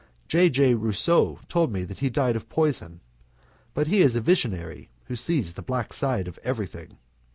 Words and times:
J. 0.27 0.49
J. 0.49 0.73
Rousseau 0.73 1.37
told 1.47 1.71
me 1.71 1.83
that 1.83 1.99
he 1.99 2.09
died 2.09 2.35
of 2.35 2.49
poison, 2.49 3.01
but 3.75 3.85
he 3.85 4.01
is 4.01 4.15
a 4.15 4.19
visionary 4.19 4.89
who 5.05 5.15
sees 5.15 5.53
the 5.53 5.61
black 5.61 5.93
side 5.93 6.27
of 6.27 6.39
everything. 6.43 6.97